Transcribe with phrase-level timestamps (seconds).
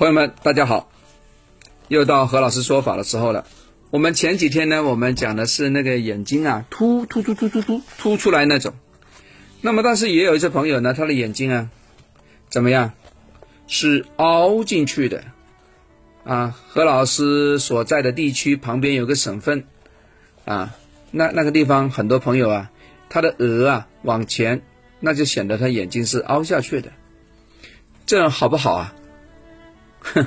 [0.00, 0.90] 朋友们，大家好，
[1.88, 3.44] 又到何老师说法的时候了。
[3.90, 8.72] 我们前几天呢，我们讲的是那个眼睛啊，突突突突突突突出来那种。
[9.60, 11.68] 那么，但是也有一些朋友呢，他的眼睛啊，
[12.48, 12.94] 怎么样，
[13.66, 15.22] 是凹进去的
[16.24, 16.56] 啊。
[16.68, 19.64] 何老师所在的地区旁边有个省份
[20.46, 20.74] 啊，
[21.10, 22.70] 那那个地方很多朋友啊，
[23.10, 24.62] 他的额啊往前，
[24.98, 26.90] 那就显得他眼睛是凹下去的，
[28.06, 28.94] 这样好不好啊？
[30.00, 30.26] 哼，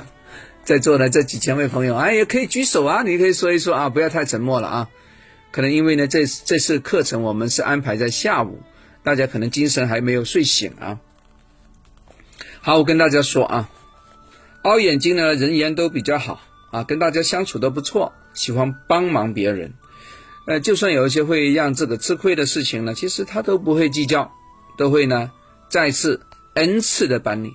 [0.64, 4.88] 在座的这几千位朋友，哎，也可以举手啊，你可以说一说啊，不要太沉默了啊。
[5.50, 8.60] 可能因为呢，这这次课程我们是安排在下午，
[9.02, 10.98] 大家可能精神还没有睡醒啊。
[12.60, 13.70] 好，我跟大家说啊，
[14.62, 16.40] 凹眼睛呢，人缘都比较好
[16.72, 19.74] 啊，跟大家相处都不错，喜欢帮忙别人。
[20.46, 24.32] 呃，就算有一些会让这个吃亏的事情呢，其实他都不会计较，
[24.76, 25.30] 都会呢
[25.68, 26.20] 再次
[26.54, 27.52] n 次的帮你。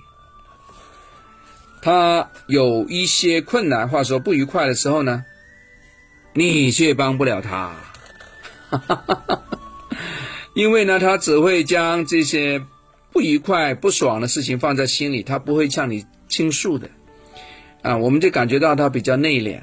[1.82, 5.24] 他有一些困难，或者说不愉快的时候呢，
[6.34, 7.74] 你却帮不了他
[8.68, 9.42] 哈哈哈哈哈，
[10.54, 12.62] 因为呢，他只会将这些
[13.12, 16.88] 不愉快、不爽的事情放在心里，他不会向你倾诉的。
[17.82, 19.60] 啊，我们就感觉到他比较内敛，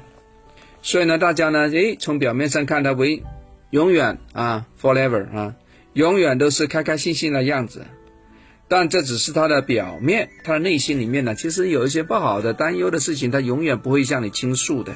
[0.82, 3.22] 所以呢，大家呢，诶，从表面上看他为
[3.70, 5.54] 永远啊，forever 啊，
[5.92, 7.86] 永远都是开开心心的样子。
[8.68, 14.92] 但这只是他的表面，他的内心里面呢，其实有一些不好的、担忧的事情，他永远不会向你倾诉的，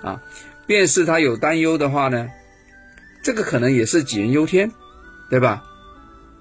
[0.00, 0.22] 啊，
[0.66, 2.30] 便是他有担忧的话呢，
[3.24, 4.70] 这个可能也是杞人忧天，
[5.28, 5.64] 对吧？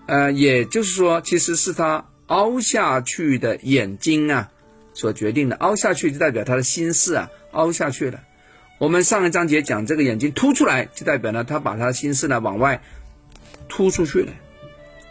[0.05, 4.51] 呃，也就是说，其实是他凹下去的眼睛啊
[4.93, 8.21] 所决定的，凹下去就代表他的心事啊凹下去了。
[8.79, 12.83] 我们上一章节讲这个眼睛凸出来，就代表呢他把他的心事呢往外
[13.69, 14.31] 突出去了。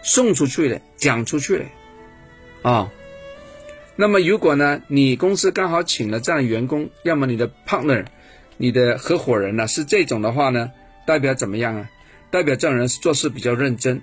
[0.02, 1.64] 送出去了，讲出去了，
[2.62, 2.90] 啊，
[3.96, 8.04] 那么如果呢，你公司刚好请了这样的员工，要么你的 partner，
[8.56, 10.72] 你的合伙人呢是这种的话呢，
[11.06, 11.88] 代表怎么样啊？
[12.30, 14.02] 代表这种人做事比较认真，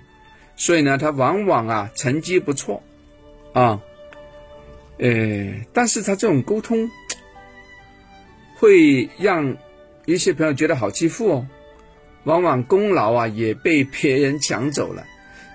[0.56, 2.82] 所以呢，他往往啊成绩不错，
[3.52, 3.80] 啊，
[4.98, 6.88] 呃，但是他这种沟通
[8.56, 9.56] 会让
[10.06, 11.46] 一些朋友觉得好欺负哦，
[12.24, 15.04] 往往功劳啊也被别人抢走了。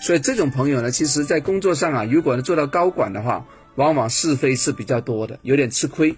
[0.06, 6.16] 所以这种朋友呢，其实在工作上啊，如果能做到高管的话，往往是非是比较多的，有点吃亏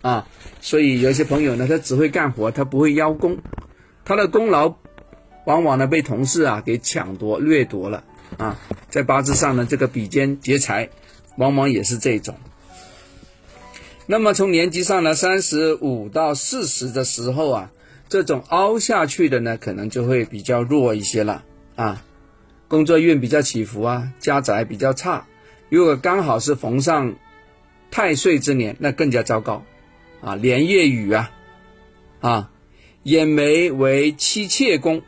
[0.00, 0.28] 啊。
[0.60, 3.38] 所以有些朋友呢，他只会干活，他不会邀功，
[4.04, 4.76] 他的功劳
[5.44, 8.04] 往往呢被同事啊给抢夺掠夺了
[8.36, 8.60] 啊。
[8.90, 10.90] 在八字上呢，这个比肩劫财，
[11.36, 12.36] 往往也是这种。
[14.06, 17.72] 那么从年纪上呢，三十五到四十的时候啊，
[18.08, 21.42] 这种凹下去的呢，可能就会比较弱一些了
[21.74, 22.04] 啊。
[22.68, 25.26] 工作运比较起伏啊，家宅比较差。
[25.68, 27.16] 如果刚好是逢上
[27.90, 29.64] 太岁之年，那更加糟糕
[30.20, 30.34] 啊！
[30.34, 31.30] 连夜雨啊，
[32.20, 32.50] 啊，
[33.02, 35.02] 眼眉为妻妾宫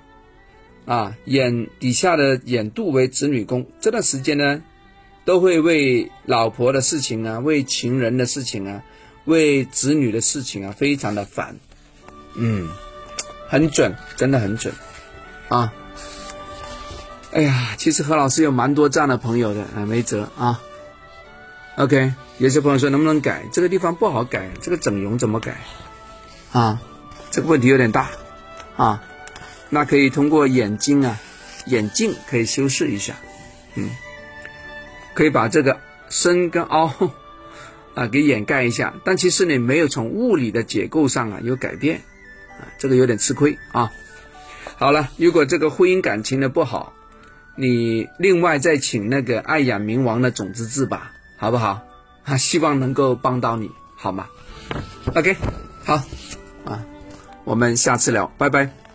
[0.85, 3.67] 啊，眼底下的眼肚为子女宫。
[3.81, 4.63] 这段时间呢，
[5.25, 8.83] 都会为老婆的事情啊，为情人的事情啊，
[9.25, 11.57] 为子女的事情啊，非常的烦。
[12.37, 12.69] 嗯，
[13.49, 14.73] 很准，真的很准
[15.49, 15.73] 啊。
[17.39, 20.61] 哎呀，其实何老师有蛮多这样的朋友的啊，没辙啊。
[21.77, 25.57] OK，有些朋友说能不能改这个地方不好改，这个整容怎么改
[26.51, 26.81] 啊？
[27.31, 28.11] 这个问题有点大
[28.77, 29.05] 啊。
[29.71, 31.17] 那可以通过眼睛啊，
[31.67, 33.15] 眼镜可以修饰一下，
[33.77, 33.89] 嗯，
[35.15, 35.79] 可以把这个
[36.11, 36.93] 深跟凹
[37.95, 38.95] 啊给掩盖一下。
[39.05, 42.01] 但其实你没有从物理的结构上啊有改变
[42.59, 43.93] 啊，这个有点吃亏啊。
[44.77, 46.95] 好了，如果这个婚姻感情的不好。
[47.59, 51.81] 你另外再请那个爱养冥王的种子字吧，好不好？
[52.25, 54.29] 啊，希望能够帮到你，好吗
[55.15, 55.37] ？OK，
[55.85, 55.95] 好，
[56.65, 56.85] 啊，
[57.45, 58.88] 我们下次聊，拜拜。